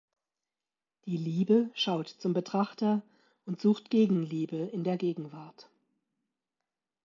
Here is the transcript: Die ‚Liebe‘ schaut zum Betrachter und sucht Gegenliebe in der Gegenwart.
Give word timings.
Die 1.05 1.15
‚Liebe‘ 1.15 1.69
schaut 1.75 2.07
zum 2.07 2.33
Betrachter 2.33 3.03
und 3.45 3.61
sucht 3.61 3.91
Gegenliebe 3.91 4.57
in 4.57 4.83
der 4.83 4.97
Gegenwart. 4.97 5.69